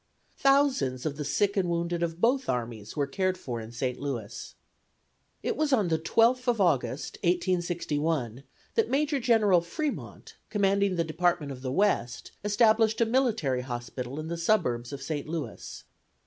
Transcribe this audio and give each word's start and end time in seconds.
Thousands 0.39 1.05
of 1.05 1.17
the 1.17 1.23
sick 1.23 1.55
and 1.55 1.69
wounded 1.69 2.01
of 2.01 2.19
both 2.19 2.49
armies 2.49 2.97
were 2.97 3.05
cared 3.05 3.37
for 3.37 3.61
in 3.61 3.71
St. 3.71 3.99
Louis. 3.99 4.55
It 5.43 5.55
was 5.55 5.71
on 5.71 5.89
the 5.89 5.99
12th 5.99 6.47
of 6.47 6.59
August, 6.59 7.17
1861, 7.17 8.41
that 8.73 8.89
Major 8.89 9.19
General 9.19 9.61
Fremont, 9.61 10.37
commanding 10.49 10.95
the 10.95 11.03
Department 11.03 11.51
of 11.51 11.61
the 11.61 11.71
West, 11.71 12.31
established 12.43 12.99
a 12.99 13.05
military 13.05 13.61
hospital 13.61 14.19
in 14.19 14.27
the 14.27 14.37
suburbs 14.37 14.91
of 14.91 15.03
St. 15.03 15.27
Louis. 15.29 15.83